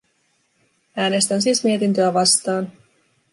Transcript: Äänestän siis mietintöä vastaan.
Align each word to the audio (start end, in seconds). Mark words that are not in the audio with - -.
Äänestän 0.97 1.41
siis 1.41 1.63
mietintöä 1.63 2.13
vastaan. 2.13 2.71